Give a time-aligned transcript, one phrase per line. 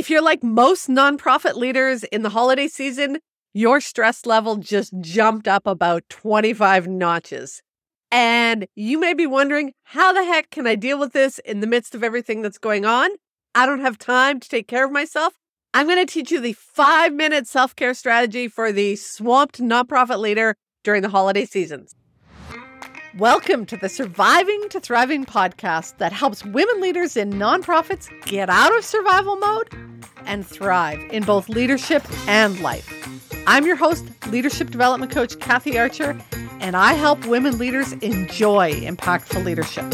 [0.00, 3.18] If you're like most nonprofit leaders in the holiday season,
[3.52, 7.60] your stress level just jumped up about 25 notches.
[8.10, 11.66] And you may be wondering, how the heck can I deal with this in the
[11.66, 13.10] midst of everything that's going on?
[13.54, 15.34] I don't have time to take care of myself.
[15.74, 20.18] I'm going to teach you the five minute self care strategy for the swamped nonprofit
[20.18, 21.94] leader during the holiday seasons.
[23.18, 28.72] Welcome to the Surviving to Thriving podcast that helps women leaders in nonprofits get out
[28.76, 29.68] of survival mode
[30.26, 32.88] and thrive in both leadership and life.
[33.48, 36.16] I'm your host, leadership development coach Kathy Archer,
[36.60, 39.92] and I help women leaders enjoy impactful leadership.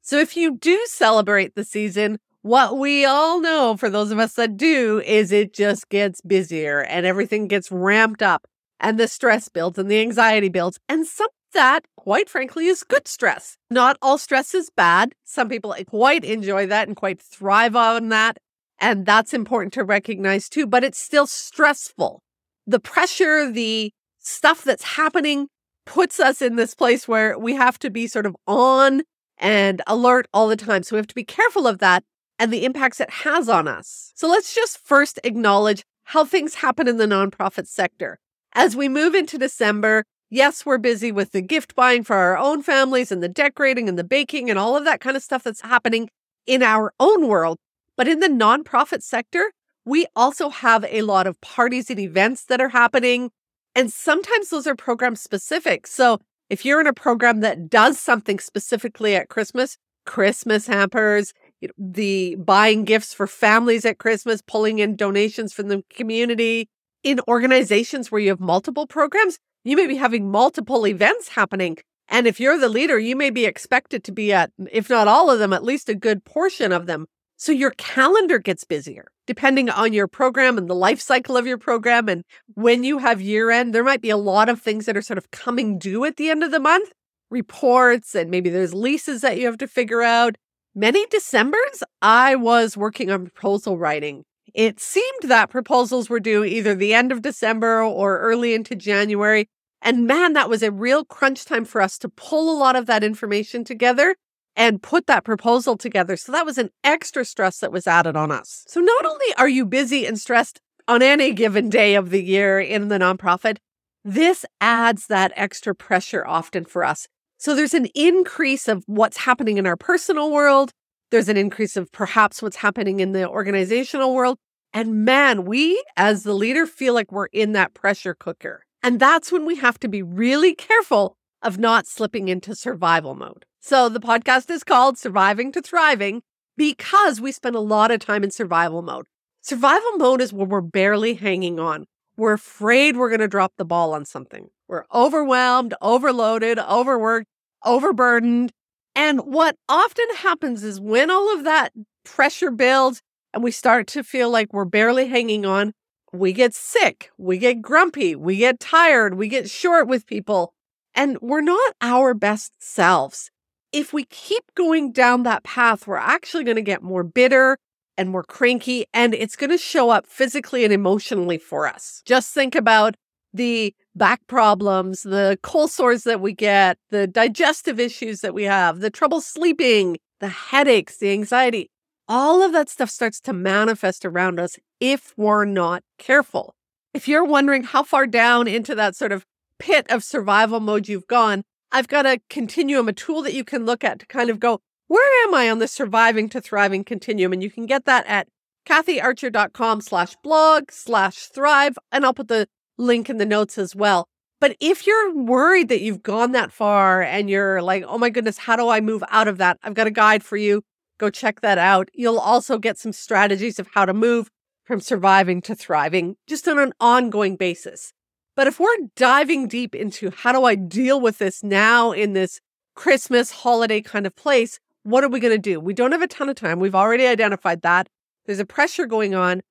[0.00, 4.34] So, if you do celebrate the season, what we all know for those of us
[4.34, 8.46] that do is it just gets busier and everything gets ramped up
[8.82, 10.78] and the stress builds and the anxiety builds.
[10.88, 13.56] And some of that, quite frankly, is good stress.
[13.70, 15.14] Not all stress is bad.
[15.24, 18.38] Some people eh, quite enjoy that and quite thrive on that.
[18.80, 22.20] And that's important to recognize too, but it's still stressful.
[22.66, 25.46] The pressure, the stuff that's happening
[25.86, 29.02] puts us in this place where we have to be sort of on
[29.38, 30.82] and alert all the time.
[30.82, 32.02] So we have to be careful of that
[32.38, 34.12] and the impacts it has on us.
[34.16, 38.18] So let's just first acknowledge how things happen in the nonprofit sector.
[38.54, 42.62] As we move into December, yes, we're busy with the gift buying for our own
[42.62, 45.62] families and the decorating and the baking and all of that kind of stuff that's
[45.62, 46.10] happening
[46.46, 47.58] in our own world.
[47.96, 49.52] But in the nonprofit sector,
[49.84, 53.30] we also have a lot of parties and events that are happening.
[53.74, 55.86] And sometimes those are program specific.
[55.86, 56.18] So
[56.50, 61.32] if you're in a program that does something specifically at Christmas, Christmas hampers,
[61.78, 66.68] the buying gifts for families at Christmas, pulling in donations from the community,
[67.02, 71.78] in organizations where you have multiple programs, you may be having multiple events happening.
[72.08, 75.30] And if you're the leader, you may be expected to be at, if not all
[75.30, 77.06] of them, at least a good portion of them.
[77.36, 81.58] So your calendar gets busier depending on your program and the life cycle of your
[81.58, 82.08] program.
[82.08, 85.02] And when you have year end, there might be a lot of things that are
[85.02, 86.90] sort of coming due at the end of the month
[87.30, 90.36] reports, and maybe there's leases that you have to figure out.
[90.74, 94.24] Many Decembers, I was working on proposal writing
[94.54, 99.48] it seemed that proposals were due either the end of December or early into January.
[99.80, 102.86] And man, that was a real crunch time for us to pull a lot of
[102.86, 104.14] that information together
[104.54, 106.16] and put that proposal together.
[106.16, 108.64] So that was an extra stress that was added on us.
[108.68, 112.60] So not only are you busy and stressed on any given day of the year
[112.60, 113.56] in the nonprofit,
[114.04, 117.06] this adds that extra pressure often for us.
[117.38, 120.72] So there's an increase of what's happening in our personal world
[121.12, 124.38] there's an increase of perhaps what's happening in the organizational world.
[124.72, 128.64] And man, we as the leader feel like we're in that pressure cooker.
[128.82, 133.44] And that's when we have to be really careful of not slipping into survival mode.
[133.60, 136.22] So the podcast is called Surviving to Thriving
[136.56, 139.04] because we spend a lot of time in survival mode.
[139.42, 141.84] Survival mode is where we're barely hanging on.
[142.16, 144.48] We're afraid we're going to drop the ball on something.
[144.66, 147.26] We're overwhelmed, overloaded, overworked,
[147.64, 148.52] overburdened,
[148.94, 151.72] and what often happens is when all of that
[152.04, 153.00] pressure builds
[153.32, 155.72] and we start to feel like we're barely hanging on,
[156.12, 160.52] we get sick, we get grumpy, we get tired, we get short with people,
[160.94, 163.30] and we're not our best selves.
[163.72, 167.56] If we keep going down that path, we're actually going to get more bitter
[167.96, 172.02] and more cranky, and it's going to show up physically and emotionally for us.
[172.04, 172.94] Just think about
[173.32, 178.80] the back problems, the cold sores that we get, the digestive issues that we have,
[178.80, 181.70] the trouble sleeping, the headaches, the anxiety,
[182.08, 186.54] all of that stuff starts to manifest around us if we're not careful.
[186.92, 189.24] If you're wondering how far down into that sort of
[189.58, 193.64] pit of survival mode you've gone, I've got a continuum, a tool that you can
[193.64, 197.32] look at to kind of go, where am I on the surviving to thriving continuum?
[197.32, 198.28] And you can get that at
[198.66, 201.78] kathyarcher.com slash blog slash thrive.
[201.90, 202.46] And I'll put the
[202.78, 204.08] link in the notes as well.
[204.40, 208.38] But if you're worried that you've gone that far and you're like, oh my goodness,
[208.38, 209.58] how do I move out of that?
[209.62, 210.62] I've got a guide for you.
[210.98, 211.88] Go check that out.
[211.94, 214.30] You'll also get some strategies of how to move
[214.64, 217.92] from surviving to thriving just on an ongoing basis.
[218.34, 222.40] But if we're diving deep into how do I deal with this now in this
[222.74, 225.60] Christmas holiday kind of place, what are we going to do?
[225.60, 226.58] We don't have a ton of time.
[226.58, 227.88] We've already identified that.
[228.26, 229.42] There's a pressure going on.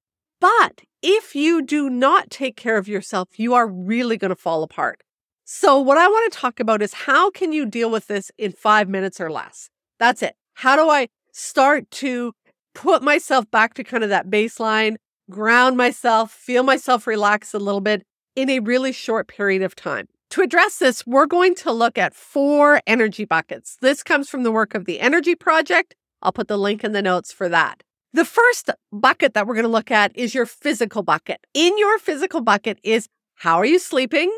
[0.42, 4.64] But if you do not take care of yourself, you are really going to fall
[4.64, 5.04] apart.
[5.46, 8.52] So, what I want to talk about is how can you deal with this in
[8.52, 9.70] five minutes or less?
[10.00, 10.36] That's it.
[10.56, 12.34] How do I start to
[12.74, 14.96] put myself back to kind of that baseline,
[15.30, 18.04] ground myself, feel myself relax a little bit
[18.36, 20.08] in a really short period of time?
[20.32, 23.78] To address this, we're going to look at four energy buckets.
[23.82, 25.94] This comes from the work of the Energy Project.
[26.22, 27.84] I'll put the link in the notes for that.
[28.14, 31.40] The first bucket that we're going to look at is your physical bucket.
[31.54, 34.30] In your physical bucket is how are you sleeping?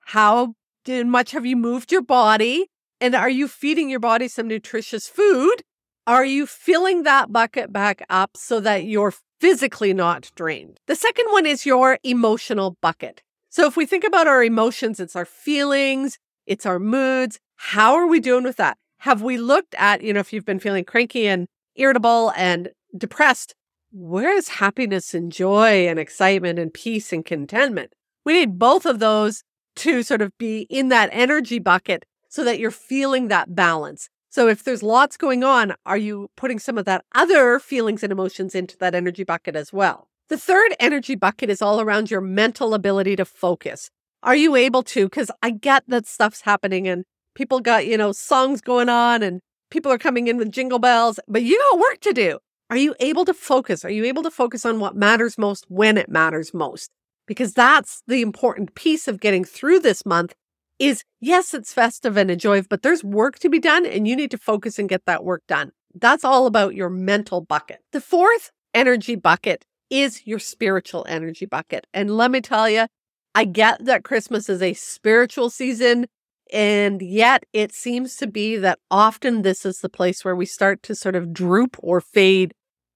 [0.00, 0.54] How
[0.86, 2.66] much have you moved your body?
[3.00, 5.62] And are you feeding your body some nutritious food?
[6.06, 10.78] Are you filling that bucket back up so that you're physically not drained?
[10.86, 13.22] The second one is your emotional bucket.
[13.48, 17.38] So if we think about our emotions, it's our feelings, it's our moods.
[17.56, 18.76] How are we doing with that?
[18.98, 22.68] Have we looked at, you know, if you've been feeling cranky and irritable and
[22.98, 23.54] depressed,
[23.92, 27.92] where's happiness and joy and excitement and peace and contentment?
[28.24, 29.42] We need both of those
[29.76, 34.08] to sort of be in that energy bucket so that you're feeling that balance.
[34.30, 38.12] So if there's lots going on, are you putting some of that other feelings and
[38.12, 40.08] emotions into that energy bucket as well?
[40.28, 43.90] The third energy bucket is all around your mental ability to focus.
[44.22, 45.06] Are you able to?
[45.06, 47.04] Because I get that stuff's happening and
[47.34, 49.40] people got, you know, songs going on and
[49.70, 52.38] people are coming in with jingle bells, but you got work to do.
[52.68, 53.84] Are you able to focus?
[53.84, 56.90] Are you able to focus on what matters most when it matters most?
[57.26, 60.34] Because that's the important piece of getting through this month
[60.78, 64.16] is yes, it's festive and a joy, but there's work to be done and you
[64.16, 65.70] need to focus and get that work done.
[65.94, 67.80] That's all about your mental bucket.
[67.92, 71.86] The fourth energy bucket is your spiritual energy bucket.
[71.94, 72.86] And let me tell you,
[73.34, 76.06] I get that Christmas is a spiritual season.
[76.52, 80.82] And yet it seems to be that often this is the place where we start
[80.84, 82.52] to sort of droop or fade.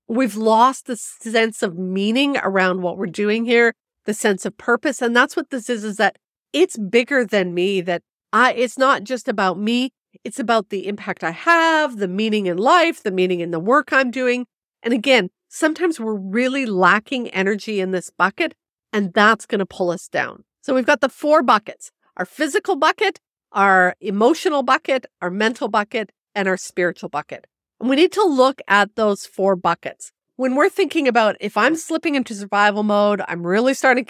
[0.06, 3.74] We've lost the sense of meaning around what we're doing here,
[4.04, 5.02] the sense of purpose.
[5.02, 6.16] And that's what this is, is that
[6.52, 8.02] it's bigger than me, that
[8.32, 9.90] I, it's not just about me.
[10.24, 13.92] It's about the impact I have, the meaning in life, the meaning in the work
[13.92, 14.46] I'm doing.
[14.82, 18.54] And again, sometimes we're really lacking energy in this bucket,
[18.92, 20.44] and that's going to pull us down.
[20.62, 23.18] So we've got the four buckets our physical bucket,
[23.52, 27.46] our emotional bucket, our mental bucket, and our spiritual bucket.
[27.80, 30.12] And we need to look at those four buckets.
[30.36, 34.04] When we're thinking about if I'm slipping into survival mode, I'm really starting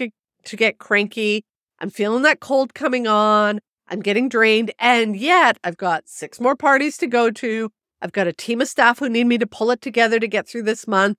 [0.44, 1.44] to get cranky,
[1.81, 6.54] I'm feeling that cold coming on, I'm getting drained, and yet I've got six more
[6.54, 7.70] parties to go to.
[8.02, 10.48] I've got a team of staff who need me to pull it together to get
[10.48, 11.16] through this month.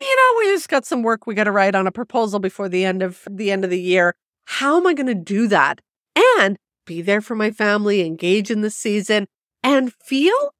[0.00, 2.68] You know, we just got some work we got to write on a proposal before
[2.68, 4.14] the end of the end of the year.
[4.44, 5.80] How am I going to do that?
[6.38, 6.56] And
[6.88, 9.28] be there for my family, engage in the season,
[9.62, 10.54] and feel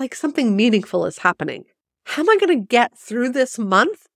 [0.00, 1.66] like something meaningful is happening.
[2.04, 4.06] How am I going to get through this month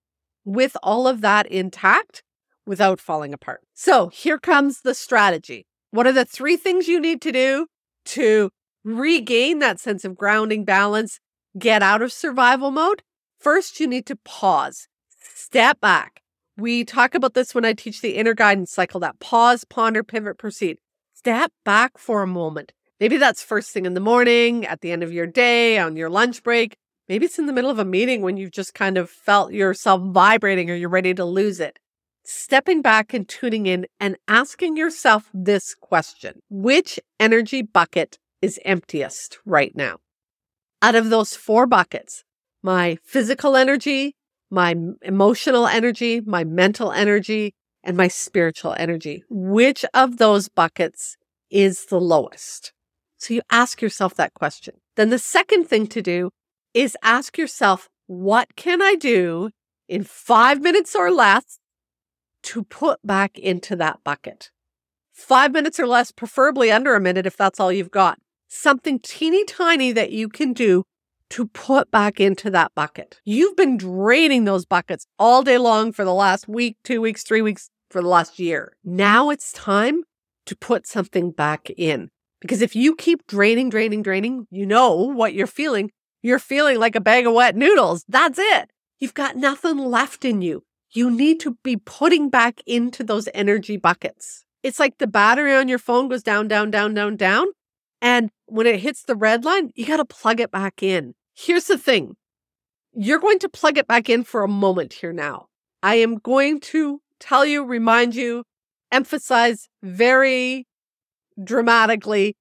[0.45, 2.23] with all of that intact
[2.67, 3.61] without falling apart?
[3.75, 5.67] So here comes the strategy.
[5.91, 7.67] What are the three things you need to do
[8.07, 8.51] to
[8.83, 11.21] regain that sense of grounding balance,
[11.59, 13.03] get out of survival mode?
[13.39, 14.89] First, you need to pause,
[15.21, 16.23] step back.
[16.57, 20.39] We talk about this when I teach the inner guidance cycle that pause, ponder, pivot,
[20.39, 20.79] proceed
[21.23, 22.73] step back for a moment.
[22.99, 26.11] Maybe that's first thing in the morning, at the end of your day, on your
[26.11, 26.75] lunch break.
[27.09, 30.03] Maybe it's in the middle of a meeting when you've just kind of felt yourself
[30.03, 31.79] vibrating or you're ready to lose it.
[32.25, 39.39] Stepping back and tuning in and asking yourself this question Which energy bucket is emptiest
[39.47, 39.99] right now?
[40.83, 42.25] Out of those four buckets,
[42.65, 44.17] my physical energy,
[44.51, 49.25] my emotional energy, my mental energy, and my spiritual energy.
[49.29, 51.17] Which of those buckets
[51.51, 52.73] is the lowest?
[53.19, 54.75] So you ask yourself that question.
[54.97, 56.31] Then the second thing to do
[56.75, 59.51] is ask yourself, what can I do
[59.89, 61.59] in five minutes or less
[62.45, 64.51] to put back into that bucket?
[65.13, 68.19] Five minutes or less, preferably under a minute if that's all you've got.
[68.49, 70.85] Something teeny tiny that you can do
[71.33, 73.19] to put back into that bucket.
[73.25, 77.41] You've been draining those buckets all day long for the last week, two weeks, three
[77.41, 78.77] weeks, for the last year.
[78.85, 80.03] Now it's time
[80.45, 82.11] to put something back in.
[82.43, 85.91] Because if you keep draining, draining, draining, you know what you're feeling.
[86.23, 88.05] You're feeling like a bag of wet noodles.
[88.07, 88.71] That's it.
[88.99, 90.65] You've got nothing left in you.
[90.91, 94.45] You need to be putting back into those energy buckets.
[94.63, 97.47] It's like the battery on your phone goes down, down, down, down, down.
[98.03, 101.15] And when it hits the red line, you got to plug it back in.
[101.35, 102.17] Here's the thing
[102.95, 105.47] you're going to plug it back in for a moment here now.
[105.83, 108.45] I am going to tell you, remind you,
[108.91, 110.67] emphasize very
[111.43, 112.37] dramatically,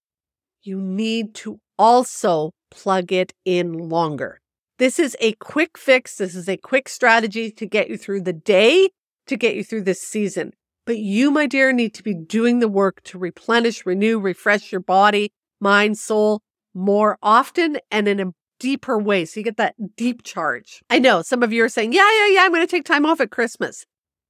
[0.64, 4.40] you need to also plug it in longer.
[4.78, 6.18] This is a quick fix.
[6.18, 8.90] This is a quick strategy to get you through the day,
[9.28, 10.54] to get you through this season.
[10.86, 14.82] But you, my dear, need to be doing the work to replenish, renew, refresh your
[14.82, 16.42] body, mind, soul
[16.74, 19.26] more often and in a deeper way.
[19.26, 20.84] So you get that deep charge.
[20.92, 23.08] I know some of you are saying, yeah, yeah, yeah, I'm going to take time
[23.08, 23.88] off at Christmas.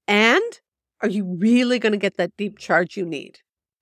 [0.08, 0.42] And
[1.02, 3.40] are you really going to get that deep charge you need?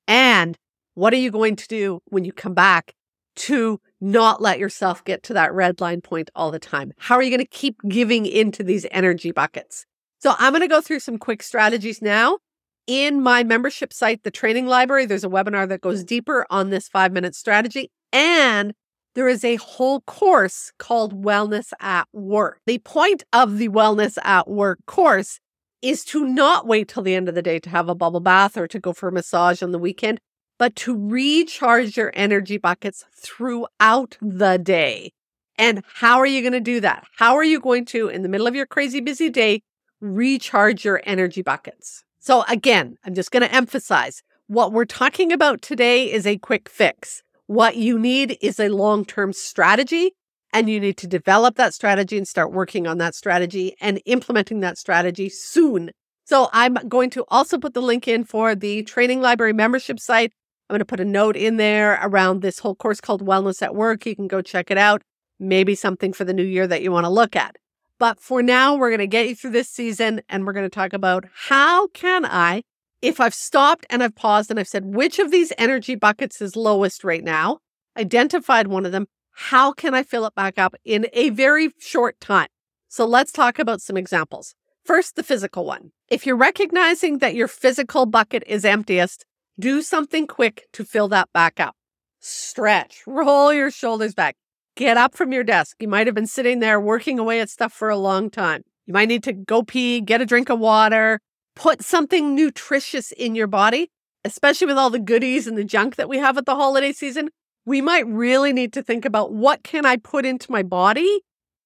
[0.07, 0.57] And
[0.95, 2.93] what are you going to do when you come back
[3.35, 6.93] to not let yourself get to that red line point all the time?
[6.97, 9.85] How are you going to keep giving into these energy buckets?
[10.17, 12.39] So I'm going to go through some quick strategies now.
[12.87, 16.87] In my membership site, the training library, there's a webinar that goes deeper on this
[16.87, 17.91] five minute strategy.
[18.11, 18.73] And
[19.15, 22.59] there is a whole course called Wellness at Work.
[22.65, 25.39] The point of the Wellness at Work course
[25.81, 28.57] is to not wait till the end of the day to have a bubble bath
[28.57, 30.19] or to go for a massage on the weekend,
[30.57, 35.11] but to recharge your energy buckets throughout the day.
[35.57, 37.05] And how are you going to do that?
[37.17, 39.61] How are you going to, in the middle of your crazy busy day,
[39.99, 42.03] recharge your energy buckets?
[42.19, 46.69] So, again, I'm just going to emphasize what we're talking about today is a quick
[46.69, 47.23] fix.
[47.49, 50.11] What you need is a long term strategy,
[50.53, 54.59] and you need to develop that strategy and start working on that strategy and implementing
[54.59, 55.89] that strategy soon.
[56.25, 60.31] So, I'm going to also put the link in for the training library membership site.
[60.69, 63.73] I'm going to put a note in there around this whole course called Wellness at
[63.73, 64.05] Work.
[64.05, 65.01] You can go check it out.
[65.39, 67.55] Maybe something for the new year that you want to look at.
[67.97, 70.69] But for now, we're going to get you through this season and we're going to
[70.69, 72.61] talk about how can I
[73.01, 76.55] if I've stopped and I've paused and I've said, which of these energy buckets is
[76.55, 77.59] lowest right now,
[77.97, 82.19] identified one of them, how can I fill it back up in a very short
[82.19, 82.47] time?
[82.89, 84.55] So let's talk about some examples.
[84.83, 85.91] First, the physical one.
[86.09, 89.25] If you're recognizing that your physical bucket is emptiest,
[89.59, 91.75] do something quick to fill that back up.
[92.19, 94.35] Stretch, roll your shoulders back,
[94.75, 95.77] get up from your desk.
[95.79, 98.63] You might have been sitting there working away at stuff for a long time.
[98.85, 101.19] You might need to go pee, get a drink of water,
[101.59, 103.91] put something nutritious in your body,
[104.23, 107.29] especially with all the goodies and the junk that we have at the holiday season,
[107.65, 111.21] we might really need to think about what can I put into my body?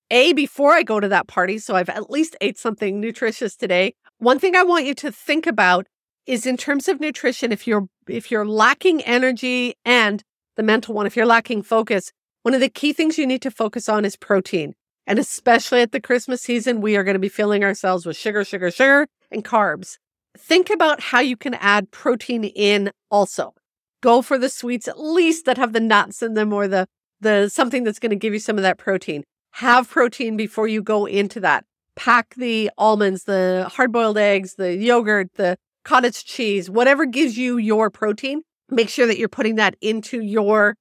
[0.09, 1.59] A, before I go to that party.
[1.59, 3.93] So I've at least ate something nutritious today.
[4.17, 5.85] One thing I want you to think about
[6.25, 10.23] is in terms of nutrition, if you're if you're lacking energy and
[10.55, 13.51] the mental one, if you're lacking focus, one of the key things you need to
[13.51, 14.73] focus on is protein.
[15.05, 18.43] And especially at the Christmas season, we are going to be filling ourselves with sugar,
[18.43, 19.97] sugar, sugar and carbs.
[20.37, 23.53] Think about how you can add protein in also.
[24.01, 26.87] Go for the sweets at least that have the nuts in them or the
[27.19, 29.23] the something that's going to give you some of that protein.
[29.51, 31.63] Have protein before you go into that.
[31.95, 37.89] Pack the almonds, the hard-boiled eggs, the yogurt, the cottage cheese, whatever gives you your
[37.89, 38.41] protein.
[38.69, 40.75] Make sure that you're putting that into your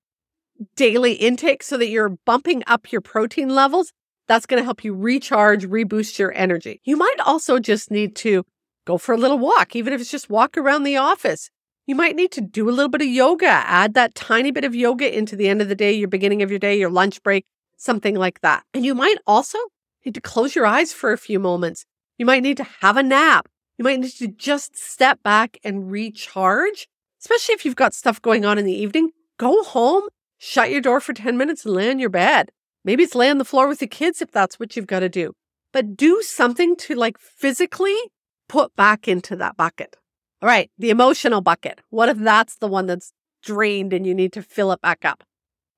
[0.74, 3.92] daily intake so that you're bumping up your protein levels
[4.28, 6.80] that's going to help you recharge, reboost your energy.
[6.84, 8.44] You might also just need to
[8.84, 11.50] go for a little walk, even if it's just walk around the office.
[11.86, 14.74] You might need to do a little bit of yoga, add that tiny bit of
[14.74, 17.44] yoga into the end of the day, your beginning of your day, your lunch break,
[17.76, 18.64] something like that.
[18.72, 19.58] And you might also
[20.04, 21.84] need to close your eyes for a few moments.
[22.18, 23.48] You might need to have a nap.
[23.78, 26.88] You might need to just step back and recharge,
[27.20, 29.10] especially if you've got stuff going on in the evening.
[29.38, 30.04] Go home,
[30.38, 32.50] shut your door for 10 minutes, and lay on your bed.
[32.84, 35.08] Maybe it's lay on the floor with the kids if that's what you've got to
[35.08, 35.32] do.
[35.72, 37.96] But do something to like physically
[38.48, 39.96] put back into that bucket.
[40.42, 41.80] All right, the emotional bucket.
[41.90, 43.12] What if that's the one that's
[43.42, 45.22] drained and you need to fill it back up?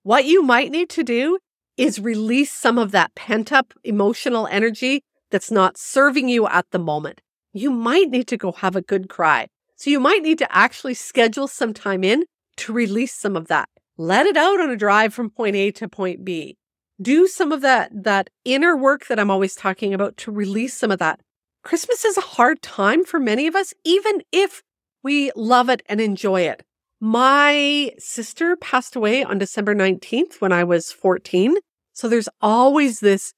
[0.03, 1.39] What you might need to do
[1.77, 6.79] is release some of that pent up emotional energy that's not serving you at the
[6.79, 7.21] moment.
[7.53, 9.49] You might need to go have a good cry.
[9.77, 12.25] So you might need to actually schedule some time in
[12.59, 13.69] to release some of that.
[13.99, 16.57] Let it out on a drive from point A to point B
[17.01, 20.91] do some of that that inner work that I'm always talking about to release some
[20.91, 21.21] of that.
[21.63, 24.63] Christmas is a hard time for many of us even if
[25.03, 26.63] we love it and enjoy it.
[27.01, 31.57] My sister passed away on December 19th when I was 14.
[31.93, 33.35] So there's always this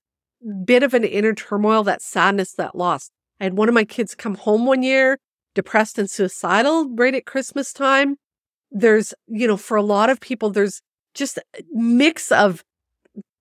[0.64, 3.10] bit of an inner turmoil, that sadness, that loss.
[3.40, 5.18] I had one of my kids come home one year,
[5.54, 8.16] depressed and suicidal right at Christmas time.
[8.70, 10.80] There's, you know, for a lot of people, there's
[11.14, 12.62] just a mix of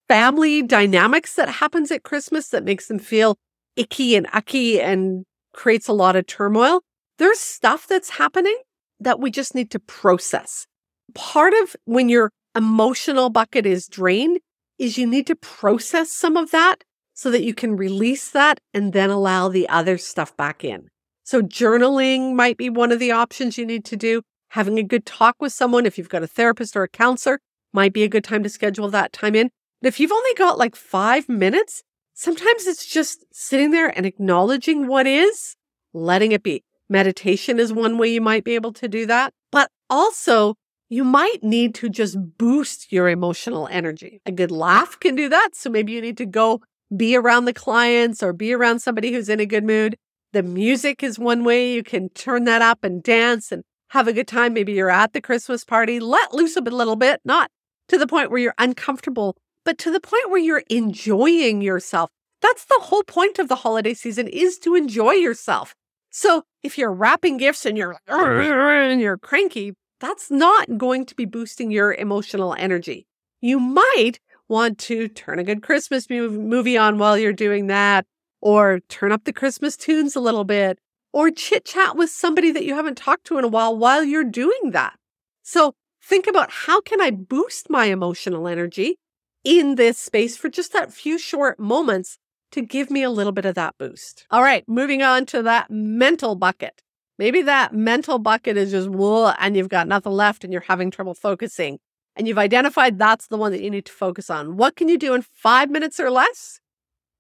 [0.08, 3.38] family dynamics that happens at Christmas that makes them feel
[3.76, 6.82] icky and ucky and creates a lot of turmoil.
[7.18, 8.58] There's stuff that's happening
[9.00, 10.68] that we just need to process.
[11.14, 14.40] Part of when your emotional bucket is drained
[14.78, 16.84] is you need to process some of that
[17.14, 20.88] so that you can release that and then allow the other stuff back in.
[21.24, 24.22] So journaling might be one of the options you need to do.
[24.50, 27.40] Having a good talk with someone, if you've got a therapist or a counselor,
[27.74, 29.50] might be a good time to schedule that time in.
[29.86, 31.84] And if you've only got like five minutes,
[32.16, 35.58] sometimes it's just sitting there and acknowledging what is,
[35.94, 36.64] letting it be.
[36.90, 39.32] Meditation is one way you might be able to do that.
[39.52, 40.56] But also,
[40.90, 44.22] you might need to just boost your emotional energy.
[44.26, 45.50] A good laugh can do that.
[45.54, 46.62] So maybe you need to go
[46.98, 49.98] be around the clients or be around somebody who's in a good mood.
[50.34, 54.14] The music is one way you can turn that up and dance and have a
[54.14, 54.56] good time.
[54.56, 57.52] Maybe you're at the Christmas party, let loose a little bit, not
[57.90, 62.10] to the point where you're uncomfortable, but to the point where you're enjoying yourself.
[62.42, 65.76] That's the whole point of the holiday season is to enjoy yourself.
[66.12, 71.26] So if you're wrapping gifts and you're and you're cranky, that's not going to be
[71.26, 73.08] boosting your emotional energy.
[73.42, 78.06] You might want to turn a good Christmas movie on while you're doing that,
[78.42, 80.78] or turn up the Christmas tunes a little bit,
[81.12, 84.24] or chit chat with somebody that you haven't talked to in a while while you're
[84.24, 84.96] doing that.
[85.42, 88.98] So think about how can I boost my emotional energy
[89.46, 92.18] in this space for just that few short moments
[92.52, 94.26] to give me a little bit of that boost.
[94.32, 96.82] All right, moving on to that mental bucket.
[97.18, 100.92] Maybe that mental bucket is just wool and you've got nothing left and you're having
[100.92, 101.80] trouble focusing.
[102.18, 104.58] And you've identified that's the one that you need to focus on.
[104.58, 106.60] What can you do in five minutes or less?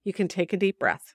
[0.03, 1.13] You can take a deep breath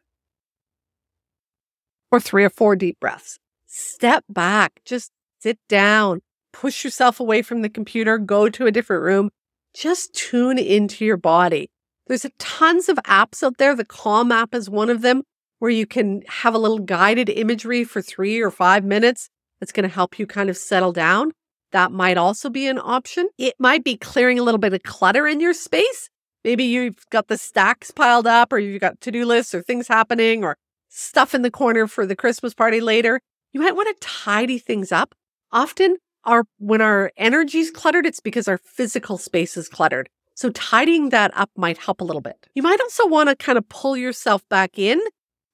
[2.10, 3.38] or three or four deep breaths.
[3.66, 6.20] Step back, just sit down,
[6.52, 9.30] push yourself away from the computer, go to a different room,
[9.74, 11.70] just tune into your body.
[12.06, 13.74] There's tons of apps out there.
[13.74, 15.22] The Calm app is one of them
[15.60, 19.28] where you can have a little guided imagery for three or five minutes
[19.60, 21.32] that's going to help you kind of settle down.
[21.72, 23.28] That might also be an option.
[23.38, 26.08] It might be clearing a little bit of clutter in your space.
[26.42, 29.86] Maybe you've got the stacks piled up, or you've got to do lists or things
[29.86, 30.56] happening, or
[30.88, 33.20] stuff in the corner for the Christmas party later.
[33.52, 35.14] You might want to tidy things up.
[35.52, 40.08] Often, our when our energy's cluttered, it's because our physical space is cluttered.
[40.34, 42.48] So tidying that up might help a little bit.
[42.54, 45.00] You might also want to kind of pull yourself back in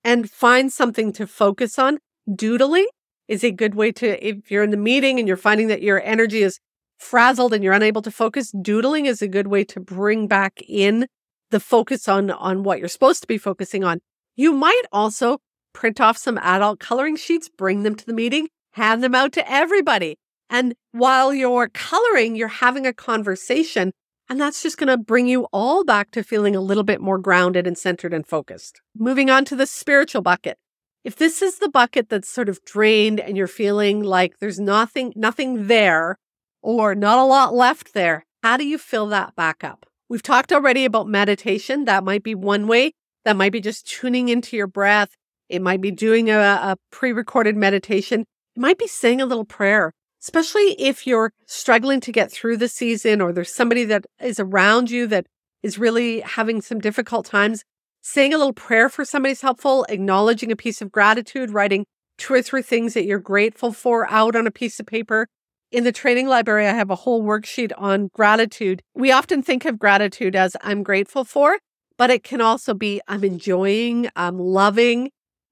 [0.04, 1.98] and find something to focus on.
[2.32, 2.86] Doodling
[3.26, 6.00] is a good way to, if you're in the meeting and you're finding that your
[6.02, 6.60] energy is
[6.98, 11.08] frazzled and you're unable to focus, doodling is a good way to bring back in
[11.50, 13.98] the focus on, on what you're supposed to be focusing on.
[14.36, 15.38] You might also
[15.72, 19.50] print off some adult coloring sheets, bring them to the meeting, hand them out to
[19.50, 20.16] everybody.
[20.48, 23.92] And while you're coloring, you're having a conversation.
[24.28, 27.18] And that's just going to bring you all back to feeling a little bit more
[27.18, 28.80] grounded and centered and focused.
[28.96, 30.58] Moving on to the spiritual bucket.
[31.04, 35.12] If this is the bucket that's sort of drained and you're feeling like there's nothing,
[35.14, 36.16] nothing there
[36.62, 39.86] or not a lot left there, how do you fill that back up?
[40.08, 41.84] We've talked already about meditation.
[41.84, 42.92] That might be one way.
[43.24, 45.10] That might be just tuning into your breath.
[45.48, 48.20] It might be doing a, a pre recorded meditation.
[48.56, 49.92] It might be saying a little prayer,
[50.26, 54.90] especially if you're struggling to get through the season or there's somebody that is around
[54.90, 55.24] you that
[55.62, 57.62] is really having some difficult times.
[58.02, 61.86] Saying a little prayer for somebody is helpful, acknowledging a piece of gratitude, writing
[62.18, 65.28] two or three things that you're grateful for out on a piece of paper.
[65.70, 68.82] In the training library, I have a whole worksheet on gratitude.
[68.94, 71.58] We often think of gratitude as I'm grateful for,
[71.96, 75.10] but it can also be I'm enjoying, I'm loving,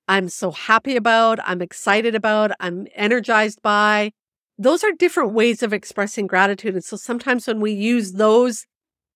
[0.08, 4.10] I'm so happy about, I'm excited about, I'm energized by.
[4.58, 6.74] Those are different ways of expressing gratitude.
[6.74, 8.66] And so sometimes when we use those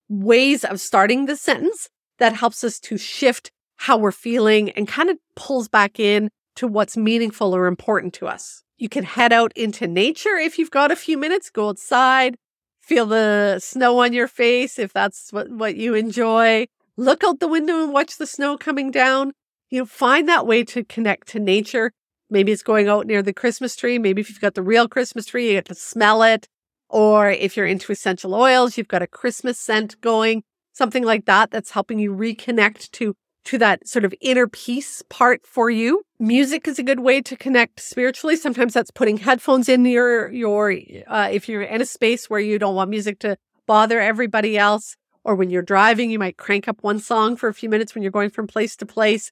[0.08, 5.08] ways of starting the sentence, that helps us to shift how we're feeling and kind
[5.08, 8.64] of pulls back in to what's meaningful or important to us.
[8.76, 12.36] You can head out into nature if you've got a few minutes, go outside,
[12.80, 16.66] feel the snow on your face if that's what, what you enjoy.
[16.96, 19.32] Look out the window and watch the snow coming down.
[19.70, 21.92] You know, find that way to connect to nature.
[22.30, 23.98] Maybe it's going out near the Christmas tree.
[23.98, 26.48] Maybe if you've got the real Christmas tree, you get to smell it.
[26.90, 30.42] Or if you're into essential oils, you've got a Christmas scent going
[30.78, 33.14] something like that that's helping you reconnect to
[33.44, 36.02] to that sort of inner peace part for you.
[36.18, 38.36] Music is a good way to connect spiritually.
[38.36, 40.72] Sometimes that's putting headphones in your your
[41.06, 43.36] uh, if you're in a space where you don't want music to
[43.66, 47.54] bother everybody else or when you're driving you might crank up one song for a
[47.54, 49.30] few minutes when you're going from place to place.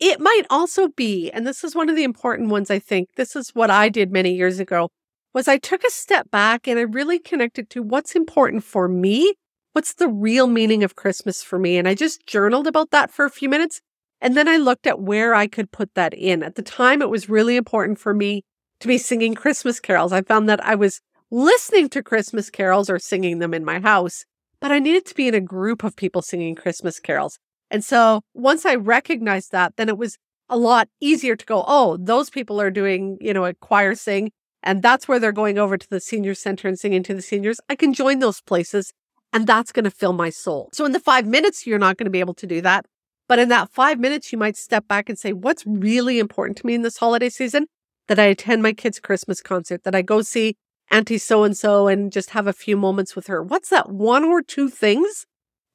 [0.00, 3.08] It might also be and this is one of the important ones I think.
[3.16, 4.88] This is what I did many years ago
[5.34, 9.34] was I took a step back and I really connected to what's important for me
[9.78, 11.78] what's the real meaning of Christmas for me?
[11.78, 13.80] And I just journaled about that for a few minutes.
[14.20, 16.42] And then I looked at where I could put that in.
[16.42, 18.42] At the time, it was really important for me
[18.80, 20.12] to be singing Christmas carols.
[20.12, 24.24] I found that I was listening to Christmas carols or singing them in my house,
[24.60, 27.38] but I needed to be in a group of people singing Christmas carols.
[27.70, 30.16] And so once I recognized that, then it was
[30.48, 34.30] a lot easier to go, oh, those people are doing, you know, a choir sing,
[34.62, 37.60] and that's where they're going over to the senior center and singing to the seniors.
[37.68, 38.92] I can join those places
[39.32, 40.70] and that's going to fill my soul.
[40.72, 42.86] So in the five minutes, you're not going to be able to do that.
[43.28, 46.66] But in that five minutes, you might step back and say, what's really important to
[46.66, 47.66] me in this holiday season?
[48.06, 50.56] That I attend my kid's Christmas concert, that I go see
[50.90, 53.42] Auntie so and so and just have a few moments with her.
[53.42, 55.26] What's that one or two things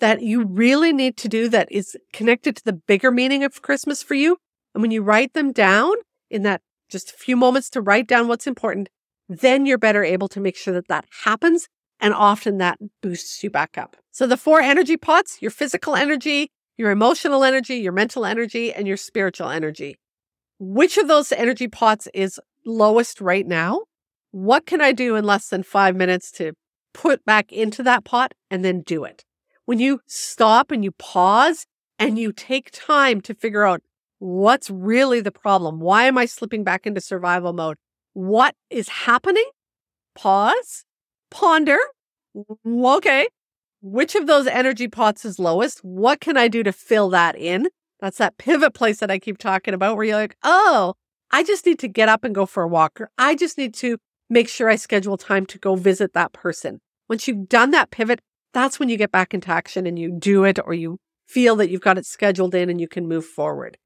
[0.04, 4.04] that you really need to do that is connected to the bigger meaning of Christmas
[4.04, 4.36] for you?
[4.74, 5.94] And when you write them down
[6.30, 8.90] in that just a few moments to write down what's important,
[9.30, 11.70] then you're better able to make sure that that happens
[12.04, 13.96] And often that boosts you back up.
[14.12, 18.86] So the four energy pots your physical energy, your emotional energy, your mental energy, and
[18.86, 19.96] your spiritual energy.
[20.60, 23.84] Which of those energy pots is lowest right now?
[24.32, 26.52] What can I do in less than five minutes to
[26.94, 29.24] put back into that pot and then do it?
[29.66, 31.66] When you stop and you pause
[31.98, 33.82] and you take time to figure out
[34.20, 35.80] what's really the problem?
[35.80, 37.78] Why am I slipping back into survival mode?
[38.14, 39.50] What is happening?
[40.16, 40.86] Pause,
[41.32, 41.78] ponder.
[42.68, 43.28] Okay.
[43.82, 45.80] Which of those energy pots is lowest?
[45.80, 47.68] What can I do to fill that in?
[48.00, 50.94] That's that pivot place that I keep talking about where you're like, oh,
[51.32, 53.74] I just need to get up and go for a walk, or I just need
[53.76, 53.98] to
[54.30, 56.80] make sure I schedule time to go visit that person.
[57.10, 58.22] Once you've done that pivot,
[58.54, 61.70] that's when you get back into action and you do it or you feel that
[61.70, 63.78] you've got it scheduled in and you can move forward.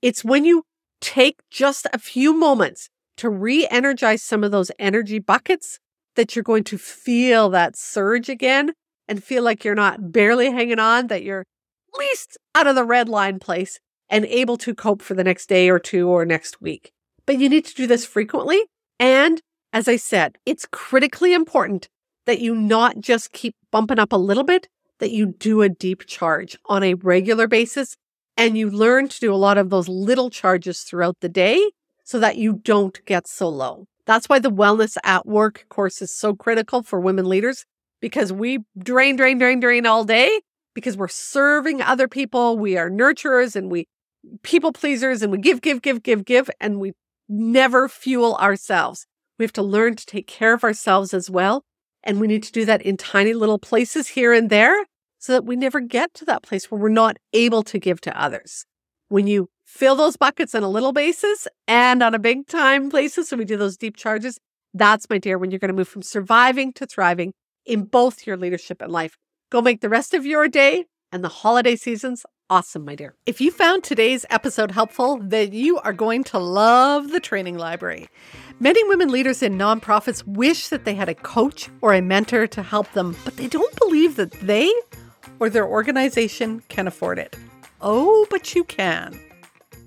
[0.00, 0.64] It's when you
[1.00, 5.78] take just a few moments to re energize some of those energy buckets
[6.14, 8.72] that you're going to feel that surge again
[9.08, 12.84] and feel like you're not barely hanging on, that you're at least out of the
[12.84, 16.60] red line place and able to cope for the next day or two or next
[16.60, 16.92] week.
[17.26, 18.66] But you need to do this frequently.
[18.98, 19.40] And
[19.72, 21.88] as I said, it's critically important
[22.26, 26.06] that you not just keep bumping up a little bit, that you do a deep
[26.06, 27.96] charge on a regular basis
[28.36, 31.70] and you learn to do a lot of those little charges throughout the day
[32.04, 33.86] so that you don't get so low.
[34.06, 37.64] That's why the wellness at work course is so critical for women leaders
[38.00, 40.40] because we drain, drain, drain, drain all day
[40.74, 42.58] because we're serving other people.
[42.58, 43.86] We are nurturers and we
[44.42, 46.92] people pleasers and we give, give, give, give, give, and we
[47.28, 49.06] never fuel ourselves.
[49.38, 51.64] We have to learn to take care of ourselves as well.
[52.04, 54.86] And we need to do that in tiny little places here and there
[55.18, 58.20] so that we never get to that place where we're not able to give to
[58.20, 58.66] others.
[59.08, 63.28] When you fill those buckets on a little basis and on a big time basis,
[63.28, 64.38] so we do those deep charges,
[64.74, 67.34] that's, my dear, when you're going to move from surviving to thriving
[67.64, 69.16] in both your leadership and life.
[69.50, 73.14] Go make the rest of your day and the holiday seasons awesome, my dear.
[73.24, 78.10] If you found today's episode helpful, then you are going to love the training library.
[78.60, 82.62] Many women leaders in nonprofits wish that they had a coach or a mentor to
[82.62, 84.70] help them, but they don't believe that they
[85.40, 87.34] or their organization can afford it.
[87.80, 89.18] Oh, but you can.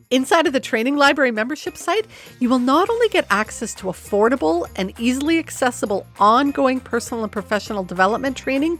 [0.09, 2.07] Inside of the Training Library membership site,
[2.39, 7.83] you will not only get access to affordable and easily accessible ongoing personal and professional
[7.83, 8.79] development training,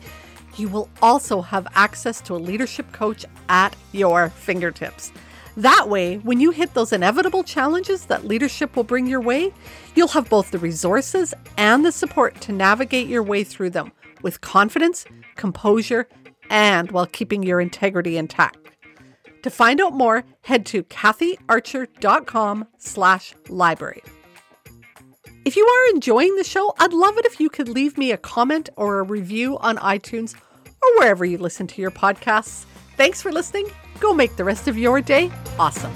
[0.58, 5.12] you will also have access to a leadership coach at your fingertips.
[5.58, 9.54] That way, when you hit those inevitable challenges that leadership will bring your way,
[9.96, 13.92] you'll have both the resources and the support to navigate your way through them
[14.22, 16.08] with confidence, composure,
[16.50, 18.58] and while keeping your integrity intact.
[19.44, 24.04] To find out more, head to kathyarcher.com slash library.
[25.46, 28.18] If you are enjoying the show, I'd love it if you could leave me a
[28.18, 30.34] comment or a review on iTunes
[30.82, 32.66] or wherever you listen to your podcasts.
[32.98, 33.68] Thanks for listening.
[34.00, 35.94] Go make the rest of your day awesome.